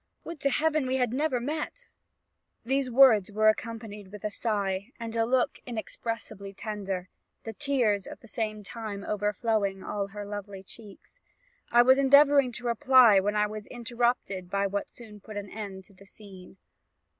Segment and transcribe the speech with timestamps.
[0.23, 1.87] Would to Heaven we had never met!'
[2.65, 7.07] "These words were accompanied with a sigh, and a look inexpressibly tender,
[7.43, 11.19] the tears at the same time overflowing all her lovely cheeks.
[11.71, 15.85] I was endeavouring to reply when I was interrupted by what soon put an end
[15.85, 16.57] to the scene.